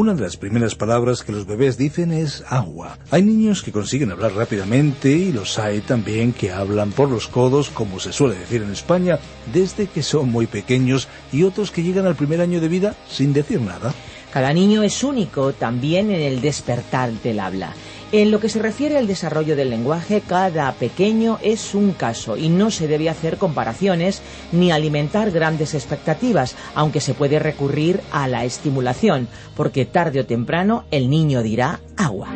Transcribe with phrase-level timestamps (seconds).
[0.00, 2.96] Una de las primeras palabras que los bebés dicen es agua.
[3.10, 7.68] Hay niños que consiguen hablar rápidamente y los hay también que hablan por los codos,
[7.68, 9.18] como se suele decir en España,
[9.52, 13.34] desde que son muy pequeños y otros que llegan al primer año de vida sin
[13.34, 13.92] decir nada.
[14.32, 17.74] Cada niño es único también en el despertar del habla.
[18.12, 22.48] En lo que se refiere al desarrollo del lenguaje, cada pequeño es un caso y
[22.48, 24.20] no se debe hacer comparaciones
[24.50, 30.84] ni alimentar grandes expectativas, aunque se puede recurrir a la estimulación, porque tarde o temprano
[30.90, 32.28] el niño dirá agua.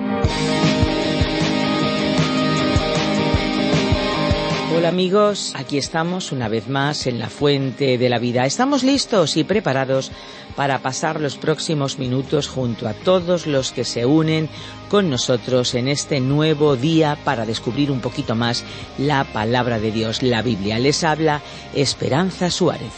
[4.86, 8.44] Amigos, aquí estamos una vez más en la fuente de la vida.
[8.44, 10.10] Estamos listos y preparados
[10.56, 14.48] para pasar los próximos minutos junto a todos los que se unen
[14.88, 18.64] con nosotros en este nuevo día para descubrir un poquito más
[18.98, 20.78] la palabra de Dios, la Biblia.
[20.78, 21.40] Les habla
[21.74, 22.92] Esperanza Suárez.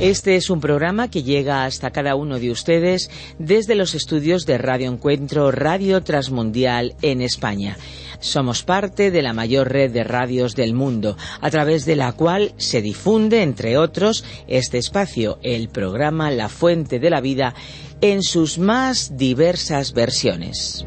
[0.00, 3.10] Este es un programa que llega hasta cada uno de ustedes
[3.40, 7.76] desde los estudios de Radio Encuentro Radio Transmundial en España.
[8.20, 12.52] Somos parte de la mayor red de radios del mundo, a través de la cual
[12.58, 17.56] se difunde, entre otros, este espacio, el programa La Fuente de la Vida,
[18.00, 20.86] en sus más diversas versiones.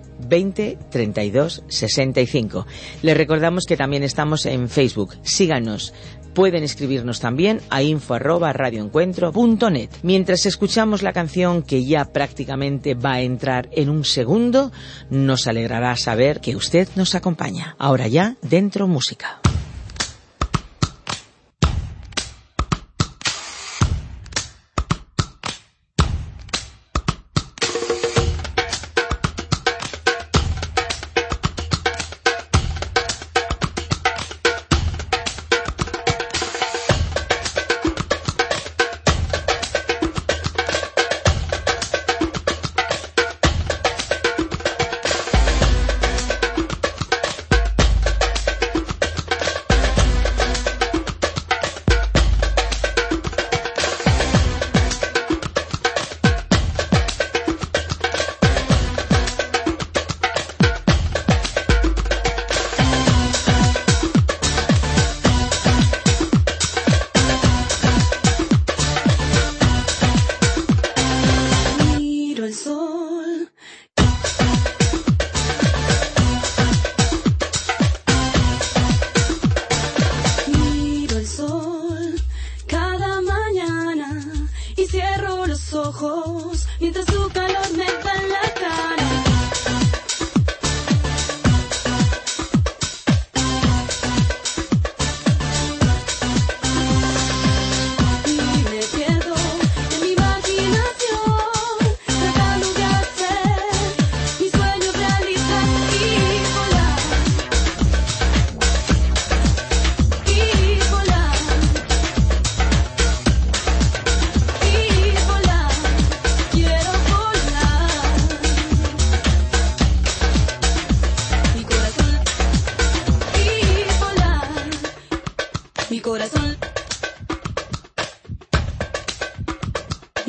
[0.27, 2.65] 20 32 65.
[3.01, 5.15] Les recordamos que también estamos en Facebook.
[5.23, 5.93] Síganos.
[6.33, 9.89] Pueden escribirnos también a info arroba radioencuentro.net.
[10.01, 14.71] Mientras escuchamos la canción que ya prácticamente va a entrar en un segundo,
[15.09, 17.75] nos alegrará saber que usted nos acompaña.
[17.77, 19.41] Ahora ya, dentro música.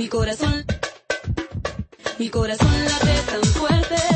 [0.02, 0.64] Mi corazón,
[2.18, 4.11] mi corazón late tan fuerte.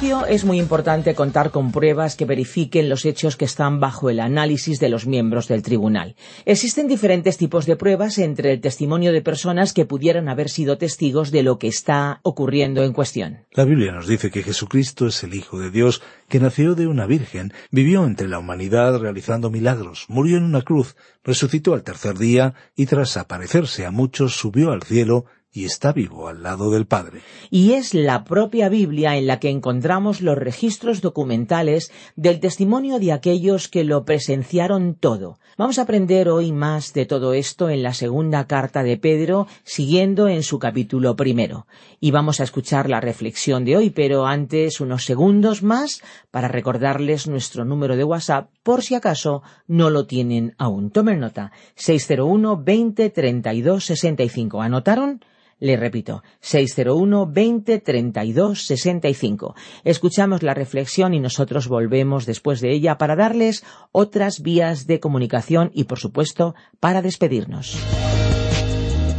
[0.00, 4.80] Es muy importante contar con pruebas que verifiquen los hechos que están bajo el análisis
[4.80, 6.16] de los miembros del tribunal.
[6.46, 11.30] Existen diferentes tipos de pruebas entre el testimonio de personas que pudieran haber sido testigos
[11.30, 13.40] de lo que está ocurriendo en cuestión.
[13.52, 16.00] La Biblia nos dice que Jesucristo es el Hijo de Dios,
[16.30, 20.96] que nació de una virgen, vivió entre la humanidad realizando milagros, murió en una cruz,
[21.22, 26.28] resucitó al tercer día y tras aparecerse a muchos subió al cielo y está vivo
[26.28, 27.22] al lado del Padre.
[27.50, 33.12] Y es la propia Biblia en la que encontramos los registros documentales del testimonio de
[33.12, 35.38] aquellos que lo presenciaron todo.
[35.58, 40.28] Vamos a aprender hoy más de todo esto en la segunda carta de Pedro, siguiendo
[40.28, 41.66] en su capítulo primero.
[41.98, 46.00] Y vamos a escuchar la reflexión de hoy, pero antes unos segundos más
[46.30, 50.90] para recordarles nuestro número de WhatsApp por si acaso no lo tienen aún.
[50.90, 51.50] Tomen nota.
[51.74, 54.62] 601 20 32 65.
[54.62, 55.20] ¿Anotaron?
[55.60, 59.54] Le repito, 601 20 32 65.
[59.84, 63.62] Escuchamos la reflexión y nosotros volvemos después de ella para darles
[63.92, 67.78] otras vías de comunicación y, por supuesto, para despedirnos.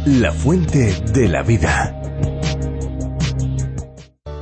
[0.04, 1.98] La fuente de la vida.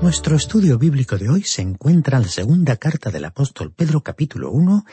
[0.01, 4.51] Nuestro estudio bíblico de hoy se encuentra en la segunda carta del apóstol Pedro capítulo
[4.51, 4.85] 1,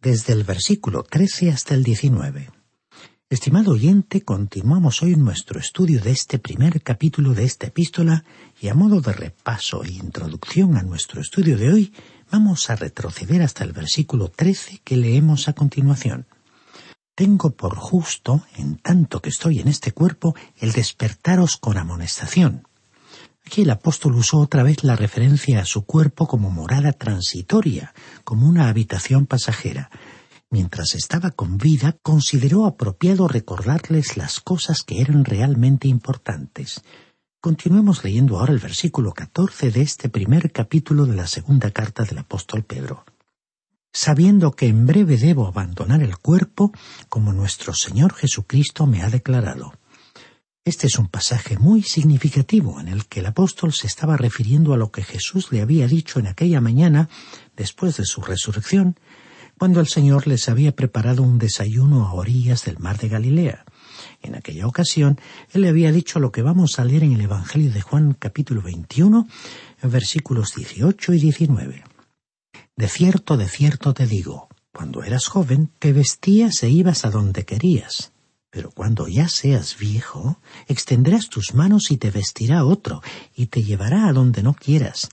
[0.00, 2.63] desde el versículo 13 hasta el 19.
[3.34, 8.24] Estimado oyente, continuamos hoy nuestro estudio de este primer capítulo de esta epístola
[8.60, 11.92] y a modo de repaso e introducción a nuestro estudio de hoy,
[12.30, 16.28] vamos a retroceder hasta el versículo 13 que leemos a continuación.
[17.16, 22.68] Tengo por justo, en tanto que estoy en este cuerpo, el despertaros con amonestación.
[23.44, 28.46] Aquí el apóstol usó otra vez la referencia a su cuerpo como morada transitoria, como
[28.48, 29.90] una habitación pasajera,
[30.54, 36.84] mientras estaba con vida, consideró apropiado recordarles las cosas que eran realmente importantes.
[37.40, 42.18] Continuemos leyendo ahora el versículo 14 de este primer capítulo de la segunda carta del
[42.18, 43.04] apóstol Pedro.
[43.92, 46.70] Sabiendo que en breve debo abandonar el cuerpo,
[47.08, 49.72] como nuestro Señor Jesucristo me ha declarado.
[50.64, 54.76] Este es un pasaje muy significativo en el que el apóstol se estaba refiriendo a
[54.76, 57.08] lo que Jesús le había dicho en aquella mañana,
[57.56, 58.96] después de su resurrección,
[59.58, 63.64] cuando el Señor les había preparado un desayuno a orillas del mar de Galilea.
[64.22, 65.20] En aquella ocasión,
[65.52, 68.62] Él le había dicho lo que vamos a leer en el Evangelio de Juan capítulo
[68.62, 69.28] 21,
[69.82, 71.84] versículos 18 y 19.
[72.76, 77.44] De cierto, de cierto te digo, cuando eras joven, te vestías e ibas a donde
[77.44, 78.12] querías.
[78.50, 83.02] Pero cuando ya seas viejo, extenderás tus manos y te vestirá otro,
[83.34, 85.10] y te llevará a donde no quieras.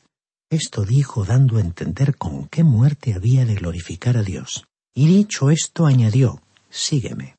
[0.52, 4.66] Esto dijo dando a entender con qué muerte había de glorificar a Dios.
[4.94, 7.38] Y dicho esto añadió, Sígueme.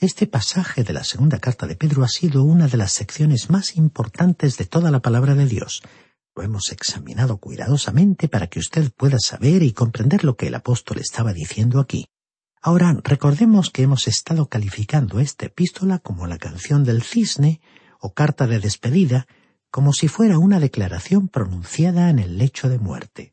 [0.00, 3.76] Este pasaje de la segunda carta de Pedro ha sido una de las secciones más
[3.76, 5.82] importantes de toda la palabra de Dios.
[6.34, 11.00] Lo hemos examinado cuidadosamente para que usted pueda saber y comprender lo que el apóstol
[11.00, 12.06] estaba diciendo aquí.
[12.62, 17.60] Ahora, recordemos que hemos estado calificando esta epístola como la canción del cisne
[18.00, 19.26] o carta de despedida,
[19.74, 23.32] como si fuera una declaración pronunciada en el lecho de muerte.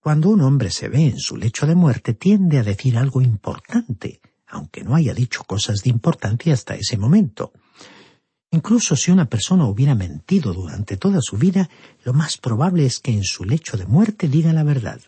[0.00, 4.22] Cuando un hombre se ve en su lecho de muerte tiende a decir algo importante,
[4.46, 7.52] aunque no haya dicho cosas de importancia hasta ese momento.
[8.50, 11.68] Incluso si una persona hubiera mentido durante toda su vida,
[12.02, 15.02] lo más probable es que en su lecho de muerte diga la verdad.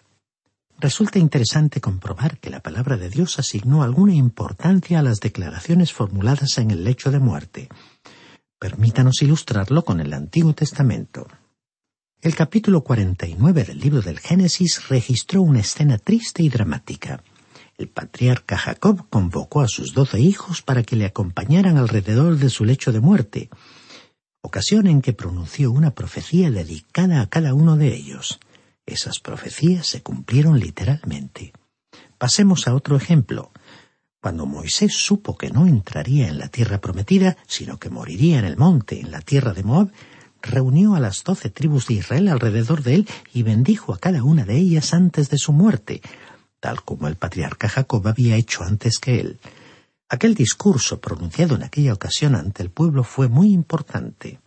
[0.79, 6.59] Resulta interesante comprobar que la palabra de Dios asignó alguna importancia a las declaraciones formuladas
[6.59, 7.71] en el lecho de muerte.
[8.61, 11.26] Permítanos ilustrarlo con el Antiguo Testamento.
[12.21, 17.23] El capítulo 49 del libro del Génesis registró una escena triste y dramática.
[17.79, 22.67] El patriarca Jacob convocó a sus doce hijos para que le acompañaran alrededor de su
[22.67, 23.49] lecho de muerte,
[24.43, 28.40] ocasión en que pronunció una profecía dedicada a cada uno de ellos.
[28.85, 31.55] Esas profecías se cumplieron literalmente.
[32.19, 33.52] Pasemos a otro ejemplo.
[34.20, 38.58] Cuando Moisés supo que no entraría en la tierra prometida, sino que moriría en el
[38.58, 39.90] monte, en la tierra de Moab,
[40.42, 44.44] reunió a las doce tribus de Israel alrededor de él y bendijo a cada una
[44.44, 46.02] de ellas antes de su muerte,
[46.60, 49.40] tal como el patriarca Jacob había hecho antes que él.
[50.10, 54.40] Aquel discurso pronunciado en aquella ocasión ante el pueblo fue muy importante.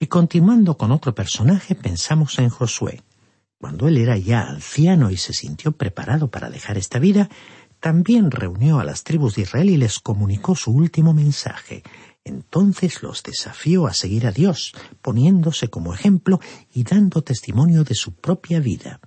[0.00, 3.02] Y continuando con otro personaje, pensamos en Josué.
[3.60, 7.28] Cuando él era ya anciano y se sintió preparado para dejar esta vida,
[7.80, 11.82] también reunió a las tribus de Israel y les comunicó su último mensaje.
[12.24, 16.38] Entonces los desafió a seguir a Dios, poniéndose como ejemplo
[16.72, 19.00] y dando testimonio de su propia vida.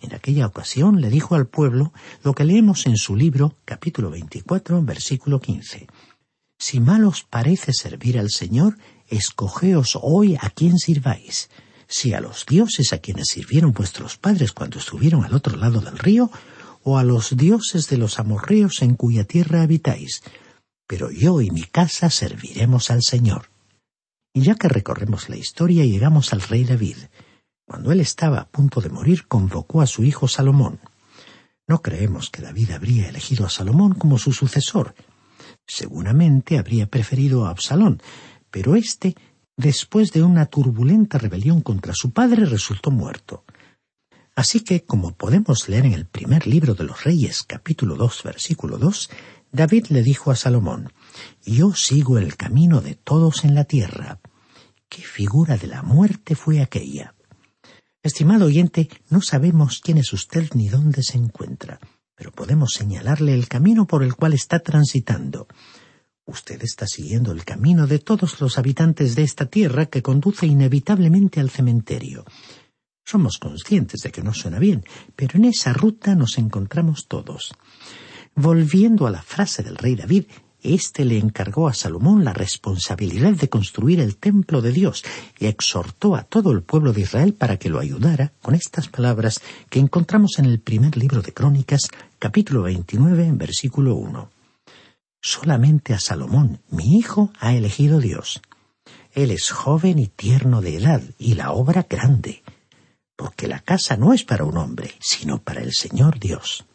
[0.00, 4.82] En aquella ocasión le dijo al pueblo lo que leemos en su libro, capítulo 24,
[4.82, 5.86] versículo 15.
[6.58, 11.50] Si mal os parece servir al Señor, escogeos hoy a quien sirváis,
[11.88, 15.98] si a los dioses a quienes sirvieron vuestros padres cuando estuvieron al otro lado del
[15.98, 16.30] río,
[16.84, 20.22] o a los dioses de los amorreos en cuya tierra habitáis,
[20.86, 23.50] pero yo y mi casa serviremos al Señor.
[24.34, 26.96] Y ya que recorremos la historia, llegamos al rey David.
[27.66, 30.80] Cuando él estaba a punto de morir, convocó a su hijo Salomón.
[31.68, 34.94] No creemos que David habría elegido a Salomón como su sucesor.
[35.66, 38.02] Seguramente habría preferido a Absalón,
[38.50, 39.14] pero éste,
[39.56, 43.44] después de una turbulenta rebelión contra su padre, resultó muerto.
[44.34, 48.78] Así que, como podemos leer en el primer libro de los Reyes, capítulo 2, versículo
[48.78, 49.10] 2,
[49.52, 50.92] David le dijo a Salomón,
[51.44, 54.20] Yo sigo el camino de todos en la tierra.
[54.88, 57.14] ¿Qué figura de la muerte fue aquella?
[58.02, 61.78] Estimado oyente, no sabemos quién es usted ni dónde se encuentra,
[62.14, 65.46] pero podemos señalarle el camino por el cual está transitando.
[66.24, 71.40] Usted está siguiendo el camino de todos los habitantes de esta tierra que conduce inevitablemente
[71.40, 72.24] al cementerio.
[73.04, 74.84] Somos conscientes de que no suena bien,
[75.16, 77.52] pero en esa ruta nos encontramos todos.
[78.34, 80.24] Volviendo a la frase del rey David,
[80.62, 85.04] éste le encargó a Salomón la responsabilidad de construir el templo de Dios
[85.38, 89.40] y exhortó a todo el pueblo de Israel para que lo ayudara con estas palabras
[89.68, 94.30] que encontramos en el primer libro de Crónicas, capítulo 29, versículo 1.
[95.20, 98.40] Solamente a Salomón, mi hijo, ha elegido Dios.
[99.12, 102.41] Él es joven y tierno de edad y la obra grande
[103.16, 106.66] porque la casa no es para un hombre, sino para el Señor Dios.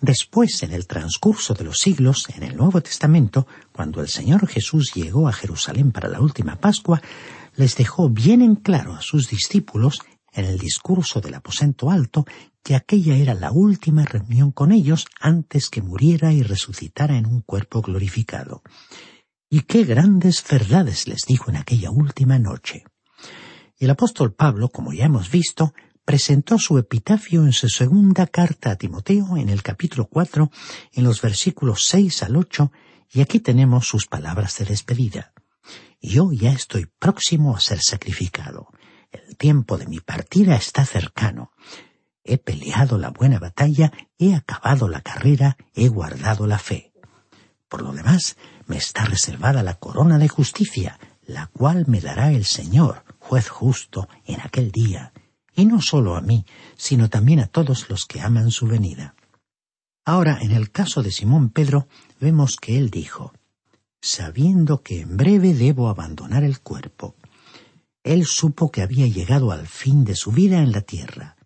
[0.00, 4.92] Después, en el transcurso de los siglos, en el Nuevo Testamento, cuando el Señor Jesús
[4.94, 7.00] llegó a Jerusalén para la última Pascua,
[7.56, 10.00] les dejó bien en claro a sus discípulos,
[10.32, 12.26] en el discurso del aposento alto,
[12.62, 17.40] que aquella era la última reunión con ellos antes que muriera y resucitara en un
[17.40, 18.62] cuerpo glorificado.
[19.48, 22.84] Y qué grandes verdades les dijo en aquella última noche.
[23.78, 28.76] El apóstol Pablo, como ya hemos visto, presentó su epitafio en su segunda carta a
[28.76, 30.50] Timoteo en el capítulo cuatro,
[30.92, 32.70] en los versículos seis al ocho,
[33.10, 35.32] y aquí tenemos sus palabras de despedida.
[36.00, 38.68] Yo ya estoy próximo a ser sacrificado.
[39.10, 41.50] El tiempo de mi partida está cercano.
[42.22, 46.92] He peleado la buena batalla, he acabado la carrera, he guardado la fe.
[47.68, 52.44] Por lo demás, me está reservada la corona de justicia, la cual me dará el
[52.44, 55.12] Señor, juez justo, en aquel día,
[55.56, 56.44] y no solo a mí,
[56.76, 59.14] sino también a todos los que aman su venida.
[60.04, 61.88] Ahora, en el caso de Simón Pedro,
[62.20, 63.32] vemos que él dijo,
[64.02, 67.14] sabiendo que en breve debo abandonar el cuerpo.
[68.02, 71.36] Él supo que había llegado al fin de su vida en la tierra.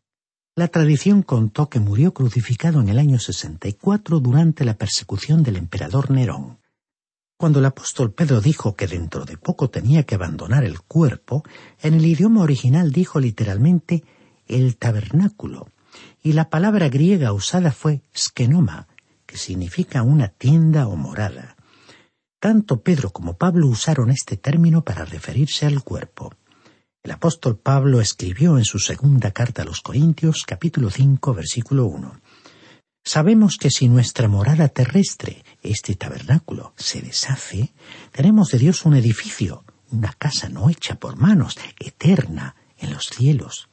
[0.56, 6.10] La tradición contó que murió crucificado en el año 64 durante la persecución del emperador
[6.10, 6.57] Nerón.
[7.38, 11.44] Cuando el apóstol Pedro dijo que dentro de poco tenía que abandonar el cuerpo,
[11.80, 14.02] en el idioma original dijo literalmente
[14.48, 15.68] el tabernáculo,
[16.20, 18.88] y la palabra griega usada fue skenoma,
[19.24, 21.56] que significa una tienda o morada.
[22.40, 26.34] Tanto Pedro como Pablo usaron este término para referirse al cuerpo.
[27.04, 32.20] El apóstol Pablo escribió en su segunda carta a los Corintios, capítulo 5, versículo 1.
[33.04, 37.72] Sabemos que si nuestra morada terrestre, este tabernáculo, se deshace,
[38.12, 43.68] tenemos de Dios un edificio, una casa no hecha por manos, eterna, en los cielos.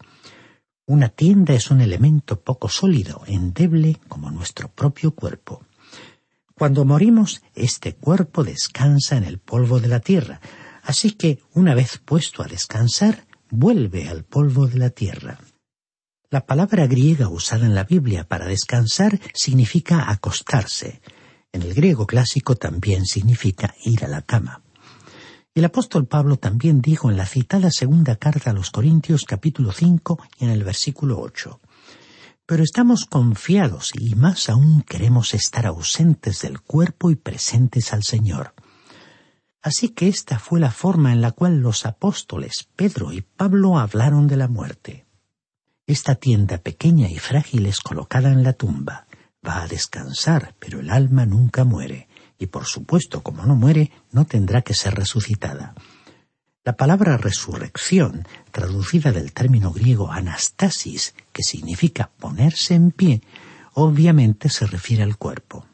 [0.87, 5.63] Una tienda es un elemento poco sólido, endeble como nuestro propio cuerpo.
[6.53, 10.39] Cuando morimos, este cuerpo descansa en el polvo de la tierra,
[10.83, 15.39] así que, una vez puesto a descansar, vuelve al polvo de la tierra.
[16.31, 21.01] La palabra griega usada en la Biblia para descansar significa acostarse.
[21.51, 24.63] En el griego clásico también significa ir a la cama.
[25.53, 30.19] El apóstol Pablo también dijo en la citada segunda carta a los Corintios capítulo 5
[30.39, 31.61] y en el versículo 8.
[32.45, 38.53] Pero estamos confiados y más aún queremos estar ausentes del cuerpo y presentes al Señor.
[39.61, 44.27] Así que esta fue la forma en la cual los apóstoles Pedro y Pablo hablaron
[44.27, 45.04] de la muerte.
[45.87, 49.05] Esta tienda pequeña y frágil es colocada en la tumba.
[49.47, 52.07] Va a descansar, pero el alma nunca muere,
[52.39, 55.75] y por supuesto, como no muere, no tendrá que ser resucitada.
[56.63, 63.21] La palabra resurrección, traducida del término griego anastasis, que significa ponerse en pie,
[63.73, 65.67] obviamente se refiere al cuerpo.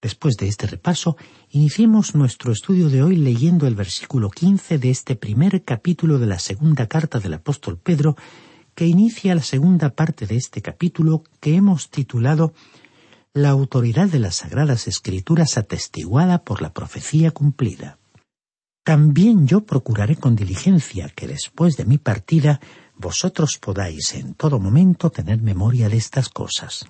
[0.00, 1.18] Después de este repaso,
[1.50, 6.38] iniciemos nuestro estudio de hoy leyendo el versículo quince de este primer capítulo de la
[6.38, 8.16] segunda carta del apóstol Pedro,
[8.76, 12.52] que inicia la segunda parte de este capítulo que hemos titulado
[13.32, 17.98] La autoridad de las Sagradas Escrituras atestiguada por la profecía cumplida.
[18.84, 22.60] también yo procuraré con diligencia que después de mi partida
[22.96, 26.84] vosotros podáis en todo momento tener memoria de estas cosas.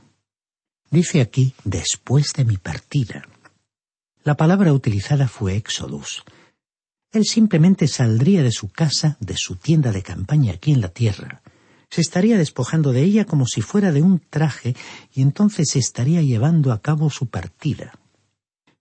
[0.90, 3.22] Dice aquí después de mi partida.
[4.24, 6.24] La palabra utilizada fue Exodus.
[7.12, 11.42] Él simplemente saldría de su casa, de su tienda de campaña aquí en la tierra,
[11.90, 14.74] se estaría despojando de ella como si fuera de un traje
[15.14, 17.92] y entonces se estaría llevando a cabo su partida.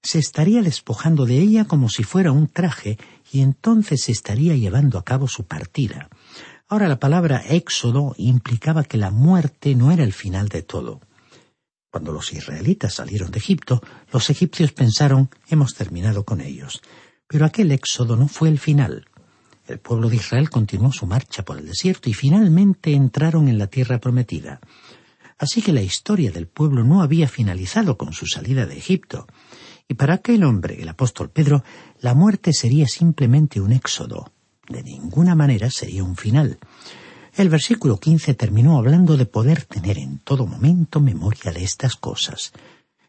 [0.02, 2.98] Se estaría despojando de ella como si fuera un traje
[3.32, 6.10] y entonces se estaría llevando a cabo su partida.
[6.68, 11.02] Ahora la palabra éxodo implicaba que la muerte no era el final de todo.
[11.92, 13.82] Cuando los israelitas salieron de Egipto,
[14.12, 16.82] los egipcios pensaron hemos terminado con ellos.
[17.28, 19.06] Pero aquel éxodo no fue el final.
[19.68, 23.68] El pueblo de Israel continuó su marcha por el desierto y finalmente entraron en la
[23.68, 24.60] tierra prometida.
[25.38, 29.28] Así que la historia del pueblo no había finalizado con su salida de Egipto.
[29.88, 31.64] Y para aquel hombre, el apóstol Pedro,
[32.00, 34.32] la muerte sería simplemente un éxodo.
[34.70, 36.58] De ninguna manera sería un final.
[37.36, 42.54] El versículo quince terminó hablando de poder tener en todo momento memoria de estas cosas.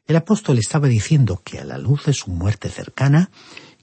[0.07, 3.31] El apóstol estaba diciendo que a la luz de su muerte cercana,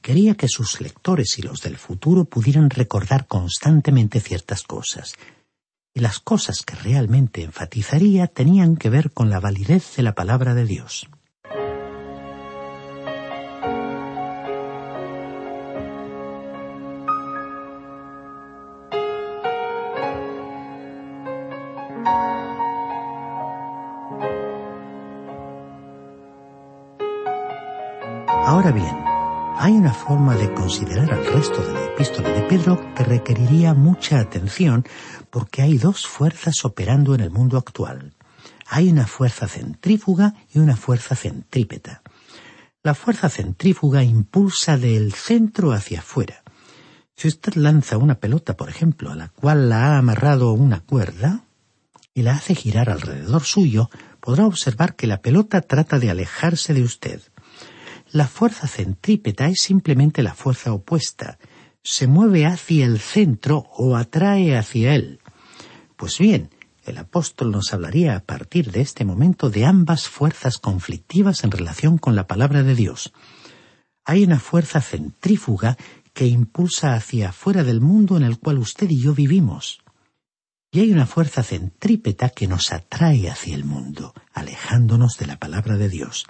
[0.04, 5.16] quería que sus lectores y los del futuro pudieran recordar constantemente ciertas cosas.
[5.96, 10.54] Y las cosas que realmente enfatizaría tenían que ver con la validez de la palabra
[10.54, 11.08] de Dios.
[28.46, 29.03] Ahora bien,
[29.58, 34.20] hay una forma de considerar al resto de la epístola de Pedro que requeriría mucha
[34.20, 34.86] atención
[35.30, 38.14] porque hay dos fuerzas operando en el mundo actual.
[38.68, 42.02] Hay una fuerza centrífuga y una fuerza centrípeta.
[42.82, 46.44] La fuerza centrífuga impulsa del centro hacia afuera.
[47.16, 51.44] Si usted lanza una pelota, por ejemplo, a la cual la ha amarrado una cuerda
[52.14, 53.90] y la hace girar alrededor suyo,
[54.20, 57.22] podrá observar que la pelota trata de alejarse de usted.
[58.14, 61.40] La fuerza centrípeta es simplemente la fuerza opuesta.
[61.82, 65.20] Se mueve hacia el centro o atrae hacia él.
[65.96, 66.52] Pues bien,
[66.86, 71.98] el apóstol nos hablaría a partir de este momento de ambas fuerzas conflictivas en relación
[71.98, 73.14] con la palabra de Dios.
[74.06, 75.76] Hay una fuerza centrífuga
[76.14, 79.82] que impulsa hacia afuera del mundo en el cual usted y yo vivimos.
[80.72, 85.78] Y hay una fuerza centrípeta que nos atrae hacia el mundo, alejándonos de la palabra
[85.78, 86.28] de Dios.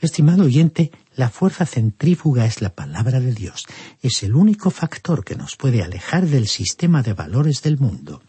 [0.00, 3.66] Estimado oyente, la fuerza centrífuga es la palabra de Dios.
[4.00, 8.22] Es el único factor que nos puede alejar del sistema de valores del mundo.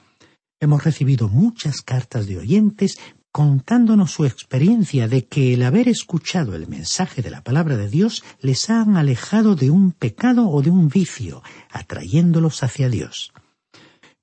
[0.59, 2.97] Hemos recibido muchas cartas de oyentes
[3.31, 8.23] contándonos su experiencia de que el haber escuchado el mensaje de la palabra de Dios
[8.41, 13.31] les ha alejado de un pecado o de un vicio, atrayéndolos hacia Dios.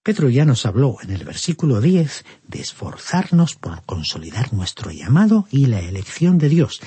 [0.07, 5.67] Pedro ya nos habló en el versículo diez de esforzarnos por consolidar nuestro llamado y
[5.67, 6.81] la elección de Dios,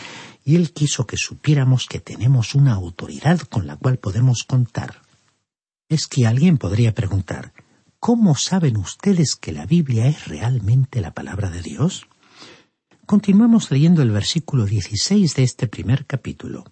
[0.46, 5.02] y él quiso que supiéramos que tenemos una autoridad con la cual podemos contar.
[5.90, 7.52] Es que alguien podría preguntar,
[8.00, 12.08] ¿cómo saben ustedes que la Biblia es realmente la palabra de Dios?
[13.06, 16.64] Continuamos leyendo el versículo 16 de este primer capítulo.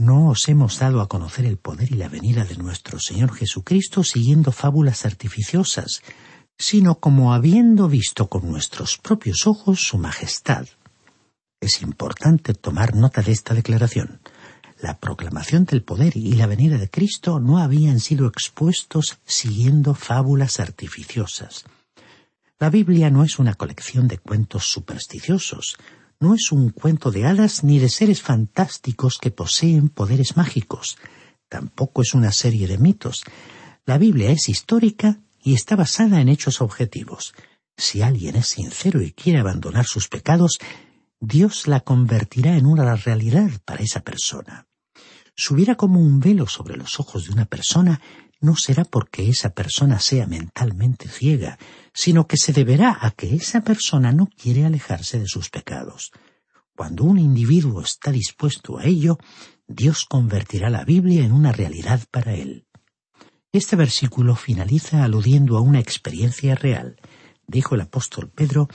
[0.00, 4.02] No os hemos dado a conocer el poder y la venida de nuestro Señor Jesucristo
[4.02, 6.00] siguiendo fábulas artificiosas,
[6.56, 10.66] sino como habiendo visto con nuestros propios ojos su majestad.
[11.60, 14.22] Es importante tomar nota de esta declaración.
[14.80, 20.60] La proclamación del poder y la venida de Cristo no habían sido expuestos siguiendo fábulas
[20.60, 21.66] artificiosas.
[22.58, 25.76] La Biblia no es una colección de cuentos supersticiosos,
[26.20, 30.98] no es un cuento de hadas ni de seres fantásticos que poseen poderes mágicos,
[31.48, 33.24] tampoco es una serie de mitos.
[33.86, 37.32] La Biblia es histórica y está basada en hechos objetivos.
[37.76, 40.58] Si alguien es sincero y quiere abandonar sus pecados,
[41.18, 44.66] Dios la convertirá en una realidad para esa persona.
[45.34, 48.00] Subirá como un velo sobre los ojos de una persona
[48.40, 51.58] no será porque esa persona sea mentalmente ciega,
[51.92, 56.10] sino que se deberá a que esa persona no quiere alejarse de sus pecados.
[56.74, 59.18] Cuando un individuo está dispuesto a ello,
[59.66, 62.66] Dios convertirá la Biblia en una realidad para él.
[63.52, 66.96] Este versículo finaliza aludiendo a una experiencia real.
[67.46, 68.68] Dijo el apóstol Pedro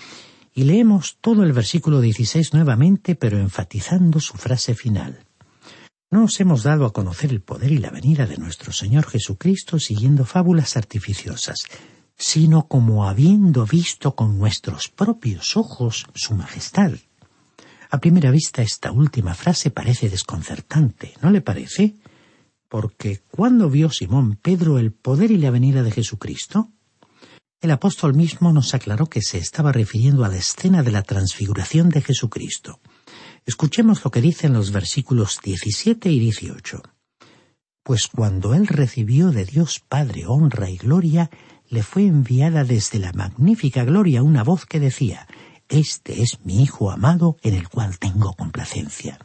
[0.53, 5.25] y leemos todo el versículo 16 nuevamente, pero enfatizando su frase final.
[6.15, 9.79] No os hemos dado a conocer el poder y la venida de nuestro Señor Jesucristo
[9.79, 11.57] siguiendo fábulas artificiosas,
[12.15, 16.93] sino como habiendo visto con nuestros propios ojos su majestad.
[17.89, 21.97] A primera vista esta última frase parece desconcertante, ¿no le parece?
[22.69, 26.71] porque cuando vio Simón Pedro el poder y la venida de Jesucristo,
[27.59, 31.89] el apóstol mismo nos aclaró que se estaba refiriendo a la escena de la transfiguración
[31.89, 32.79] de Jesucristo.
[33.45, 36.81] Escuchemos lo que dicen los versículos 17 y 18.
[37.83, 41.29] Pues cuando él recibió de Dios Padre honra y gloria,
[41.69, 45.27] le fue enviada desde la magnífica gloria una voz que decía,
[45.69, 49.19] Este es mi Hijo amado en el cual tengo complacencia.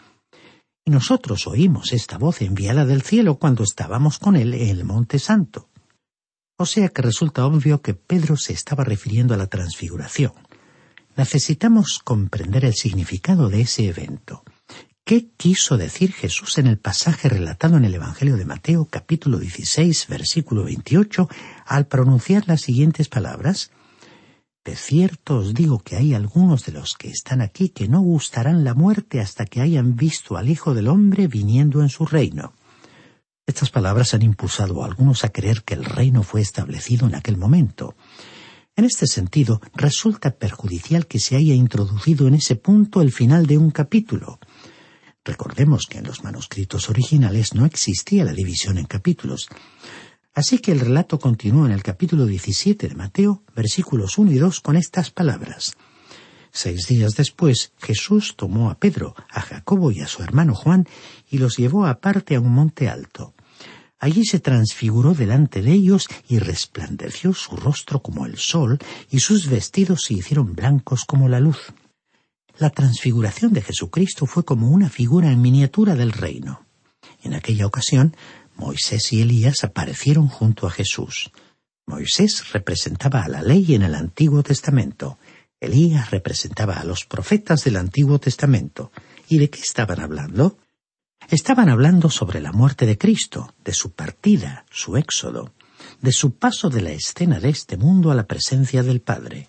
[0.84, 5.18] Y nosotros oímos esta voz enviada del cielo cuando estábamos con él en el Monte
[5.18, 5.70] Santo.
[6.58, 10.32] O sea que resulta obvio que Pedro se estaba refiriendo a la transfiguración.
[11.20, 14.42] Necesitamos comprender el significado de ese evento.
[15.04, 20.06] ¿Qué quiso decir Jesús en el pasaje relatado en el Evangelio de Mateo capítulo 16
[20.08, 21.28] versículo 28
[21.66, 23.70] al pronunciar las siguientes palabras?
[24.64, 28.64] De cierto os digo que hay algunos de los que están aquí que no gustarán
[28.64, 32.54] la muerte hasta que hayan visto al Hijo del Hombre viniendo en su reino.
[33.46, 37.36] Estas palabras han impulsado a algunos a creer que el reino fue establecido en aquel
[37.36, 37.94] momento.
[38.76, 43.58] En este sentido, resulta perjudicial que se haya introducido en ese punto el final de
[43.58, 44.38] un capítulo.
[45.24, 49.48] Recordemos que en los manuscritos originales no existía la división en capítulos.
[50.32, 54.60] Así que el relato continúa en el capítulo 17 de Mateo, versículos 1 y 2,
[54.60, 55.76] con estas palabras.
[56.52, 60.86] Seis días después, Jesús tomó a Pedro, a Jacobo y a su hermano Juan
[61.28, 63.34] y los llevó aparte a un monte alto.
[64.00, 68.78] Allí se transfiguró delante de ellos y resplandeció su rostro como el sol
[69.10, 71.58] y sus vestidos se hicieron blancos como la luz.
[72.56, 76.64] La transfiguración de Jesucristo fue como una figura en miniatura del reino.
[77.22, 78.16] En aquella ocasión,
[78.56, 81.30] Moisés y Elías aparecieron junto a Jesús.
[81.86, 85.18] Moisés representaba a la ley en el Antiguo Testamento.
[85.60, 88.92] Elías representaba a los profetas del Antiguo Testamento.
[89.28, 90.56] ¿Y de qué estaban hablando?
[91.30, 95.54] Estaban hablando sobre la muerte de Cristo, de su partida, su éxodo,
[96.02, 99.46] de su paso de la escena de este mundo a la presencia del Padre.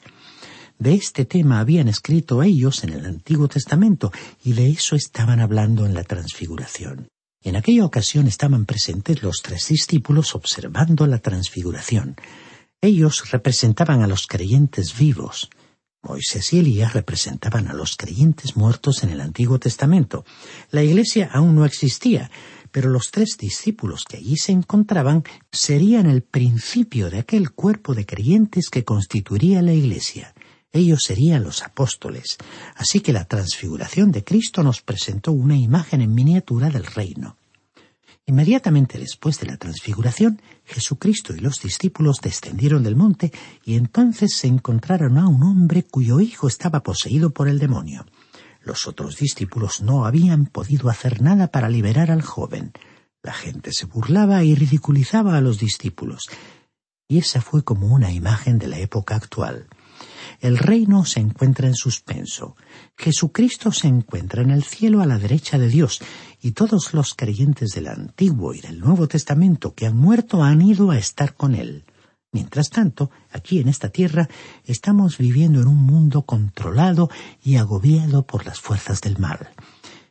[0.78, 4.12] De este tema habían escrito ellos en el Antiguo Testamento
[4.44, 7.08] y de eso estaban hablando en la transfiguración.
[7.42, 12.16] En aquella ocasión estaban presentes los tres discípulos observando la transfiguración.
[12.80, 15.50] Ellos representaban a los creyentes vivos.
[16.04, 20.26] Moisés y Elías representaban a los creyentes muertos en el Antiguo Testamento.
[20.72, 22.32] La iglesia aún no existía,
[22.72, 28.06] pero los tres discípulos que allí se encontraban serían el principio de aquel cuerpo de
[28.06, 30.34] creyentes que constituiría la iglesia.
[30.74, 32.38] Ellos serían los apóstoles.
[32.76, 37.36] Así que la transfiguración de Cristo nos presentó una imagen en miniatura del reino.
[38.28, 43.32] Inmediatamente después de la transfiguración, Jesucristo y los discípulos descendieron del monte
[43.66, 48.06] y entonces se encontraron a un hombre cuyo hijo estaba poseído por el demonio.
[48.64, 52.74] Los otros discípulos no habían podido hacer nada para liberar al joven.
[53.24, 56.24] La gente se burlaba y ridiculizaba a los discípulos.
[57.08, 59.68] Y esa fue como una imagen de la época actual.
[60.40, 62.56] El reino se encuentra en suspenso.
[62.98, 66.02] Jesucristo se encuentra en el cielo a la derecha de Dios,
[66.42, 70.92] y todos los creyentes del Antiguo y del Nuevo Testamento que han muerto han ido
[70.92, 71.86] a estar con Él.
[72.32, 74.30] Mientras tanto, aquí en esta tierra
[74.64, 77.10] estamos viviendo en un mundo controlado
[77.44, 79.50] y agobiado por las fuerzas del mal.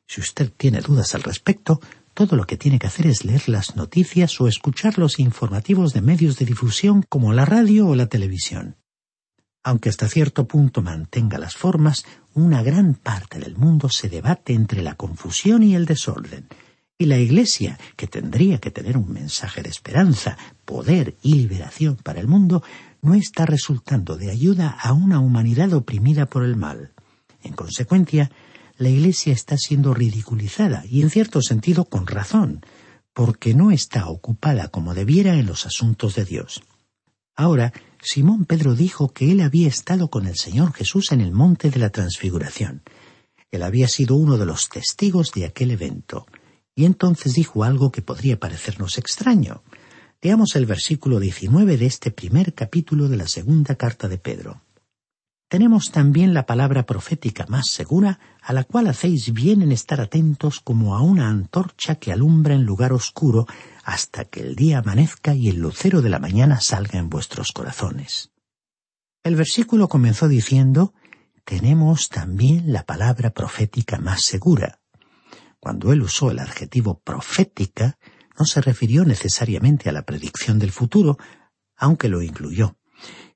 [0.07, 1.81] Si usted tiene dudas al respecto,
[2.13, 6.03] todo lo que tiene que hacer es leer las noticias o escuchar los informativos de
[6.03, 8.77] medios de difusión como la radio o la televisión.
[9.63, 14.83] Aunque hasta cierto punto mantenga las formas, una gran parte del mundo se debate entre
[14.83, 16.49] la confusión y el desorden.
[16.97, 22.21] Y la Iglesia, que tendría que tener un mensaje de esperanza, poder y liberación para
[22.21, 22.63] el mundo,
[23.03, 26.93] no está resultando de ayuda a una humanidad oprimida por el mal.
[27.43, 28.31] En consecuencia,
[28.77, 32.65] la Iglesia está siendo ridiculizada y en cierto sentido con razón,
[33.13, 36.63] porque no está ocupada como debiera en los asuntos de Dios.
[37.35, 41.71] Ahora, Simón Pedro dijo que él había estado con el Señor Jesús en el monte
[41.71, 42.83] de la transfiguración.
[43.51, 46.27] Él había sido uno de los testigos de aquel evento.
[46.75, 49.63] Y entonces dijo algo que podría parecernos extraño.
[50.23, 54.63] Leamos el versículo 19 de este primer capítulo de la segunda carta de Pedro
[55.51, 60.61] tenemos también la palabra profética más segura, a la cual hacéis bien en estar atentos
[60.61, 63.47] como a una antorcha que alumbra en lugar oscuro
[63.83, 68.31] hasta que el día amanezca y el lucero de la mañana salga en vuestros corazones.
[69.25, 70.95] El versículo comenzó diciendo,
[71.45, 74.81] tenemos también la palabra profética más segura.
[75.59, 77.99] Cuando él usó el adjetivo profética,
[78.39, 81.19] no se refirió necesariamente a la predicción del futuro,
[81.77, 82.77] aunque lo incluyó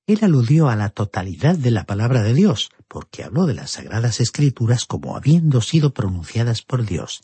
[0.07, 4.21] él aludió a la totalidad de la palabra de Dios, porque habló de las sagradas
[4.21, 7.23] escrituras como habiendo sido pronunciadas por Dios.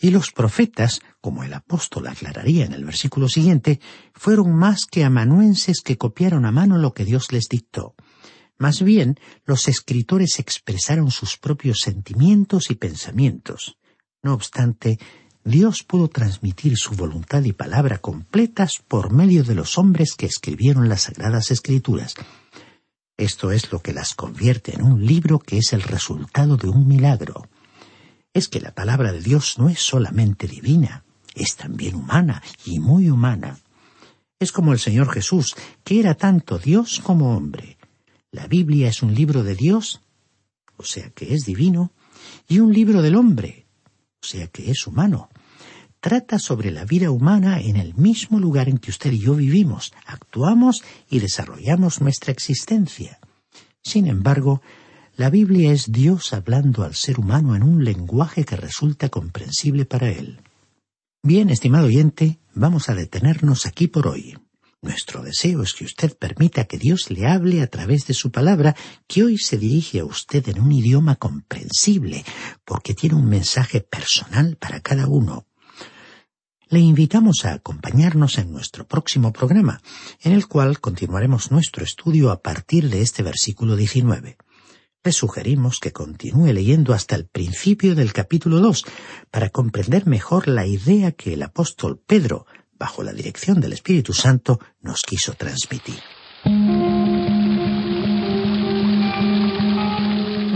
[0.00, 3.80] Y los profetas, como el apóstol aclararía en el versículo siguiente,
[4.14, 7.94] fueron más que amanuenses que copiaron a mano lo que Dios les dictó.
[8.58, 13.76] Más bien, los escritores expresaron sus propios sentimientos y pensamientos.
[14.22, 14.98] No obstante,
[15.44, 20.90] Dios pudo transmitir su voluntad y palabra completas por medio de los hombres que escribieron
[20.90, 22.14] las Sagradas Escrituras.
[23.16, 26.86] Esto es lo que las convierte en un libro que es el resultado de un
[26.86, 27.48] milagro.
[28.34, 33.08] Es que la palabra de Dios no es solamente divina, es también humana y muy
[33.08, 33.58] humana.
[34.38, 37.78] Es como el Señor Jesús, que era tanto Dios como hombre.
[38.30, 40.02] La Biblia es un libro de Dios,
[40.76, 41.92] o sea que es divino,
[42.46, 43.66] y un libro del hombre,
[44.22, 45.29] o sea que es humano.
[46.02, 49.92] Trata sobre la vida humana en el mismo lugar en que usted y yo vivimos,
[50.06, 53.20] actuamos y desarrollamos nuestra existencia.
[53.82, 54.62] Sin embargo,
[55.16, 60.08] la Biblia es Dios hablando al ser humano en un lenguaje que resulta comprensible para
[60.08, 60.40] él.
[61.22, 64.38] Bien, estimado oyente, vamos a detenernos aquí por hoy.
[64.80, 68.74] Nuestro deseo es que usted permita que Dios le hable a través de su palabra,
[69.06, 72.24] que hoy se dirige a usted en un idioma comprensible,
[72.64, 75.44] porque tiene un mensaje personal para cada uno.
[76.70, 79.82] Le invitamos a acompañarnos en nuestro próximo programa,
[80.22, 84.38] en el cual continuaremos nuestro estudio a partir de este versículo 19.
[85.02, 88.84] Le sugerimos que continúe leyendo hasta el principio del capítulo 2
[89.30, 92.46] para comprender mejor la idea que el apóstol Pedro
[92.80, 96.00] bajo la dirección del Espíritu Santo, nos quiso transmitir.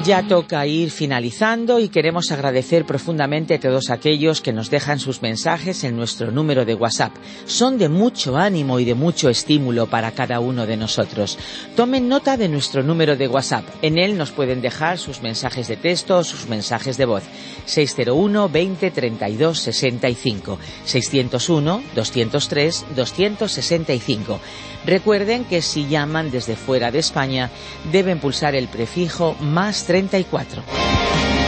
[0.04, 5.22] Ya toca ir finalizando y queremos agradecer profundamente a todos aquellos que nos dejan sus
[5.22, 7.14] mensajes en nuestro número de WhatsApp.
[7.46, 11.38] Son de mucho ánimo y de mucho estímulo para cada uno de nosotros.
[11.74, 13.64] Tomen nota de nuestro número de WhatsApp.
[13.80, 17.22] En él nos pueden dejar sus mensajes de texto o sus mensajes de voz.
[17.64, 24.40] 601 20 32 65 601 203 265.
[24.84, 27.50] Recuerden que si llaman desde fuera de España
[27.90, 31.43] deben pulsar el prefijo más 34.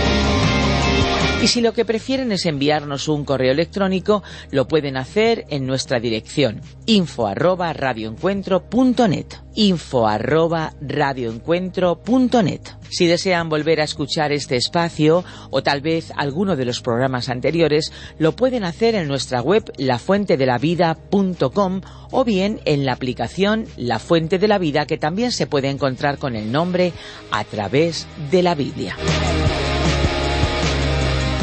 [1.42, 6.00] Y si lo que prefieren es enviarnos un correo electrónico, lo pueden hacer en nuestra
[6.00, 15.62] dirección info arroba radioencuentro.net info arroba radioencuentro.net Si desean volver a escuchar este espacio o
[15.62, 21.80] tal vez alguno de los programas anteriores, lo pueden hacer en nuestra web lafuentedelavida.com
[22.12, 26.16] o bien en la aplicación La Fuente de la Vida que también se puede encontrar
[26.18, 26.94] con el nombre
[27.30, 28.96] a través de la Biblia.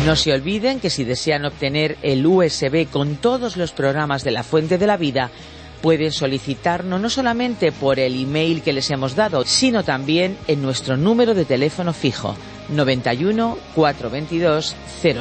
[0.05, 4.43] No se olviden que si desean obtener el USB con todos los programas de la
[4.43, 5.31] Fuente de la Vida,
[5.81, 10.97] pueden solicitarnos no solamente por el email que les hemos dado, sino también en nuestro
[10.97, 12.35] número de teléfono fijo
[12.69, 14.75] 91 422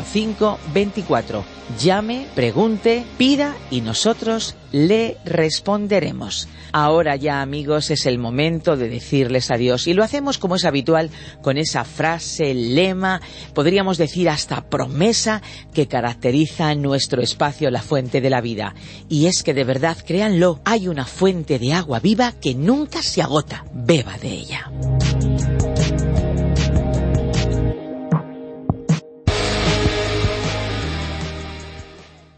[0.04, 1.44] 05 24.
[1.80, 6.48] Llame, pregunte, pida y nosotros le responderemos.
[6.72, 11.10] Ahora ya amigos es el momento de decirles adiós y lo hacemos como es habitual
[11.40, 13.20] con esa frase, lema,
[13.54, 18.74] podríamos decir hasta promesa que caracteriza nuestro espacio la fuente de la vida.
[19.08, 23.22] Y es que de verdad, créanlo, hay una fuente de agua viva que nunca se
[23.22, 23.64] agota.
[23.72, 24.70] Beba de ella.